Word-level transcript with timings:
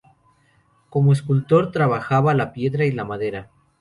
Como 0.89 1.13
escultor 1.13 1.71
trabajaba 1.71 2.33
la 2.33 2.53
piedra 2.53 2.85
y 2.85 2.91
la 2.91 3.05
madera. 3.05 3.51